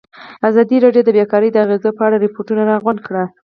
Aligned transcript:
ازادي 0.49 0.77
راډیو 0.85 1.03
د 1.05 1.09
بیکاري 1.17 1.49
د 1.51 1.57
اغېزو 1.65 1.89
په 1.97 2.03
اړه 2.07 2.17
ریپوټونه 2.25 2.61
راغونډ 2.71 2.99
کړي. 3.07 3.25